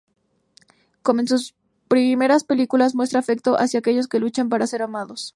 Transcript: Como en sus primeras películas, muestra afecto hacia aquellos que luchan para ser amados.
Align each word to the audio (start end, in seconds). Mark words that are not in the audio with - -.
Como 1.03 1.19
en 1.19 1.27
sus 1.27 1.53
primeras 1.87 2.43
películas, 2.43 2.95
muestra 2.95 3.19
afecto 3.19 3.59
hacia 3.59 3.81
aquellos 3.81 4.07
que 4.07 4.17
luchan 4.17 4.49
para 4.49 4.65
ser 4.65 4.81
amados. 4.81 5.29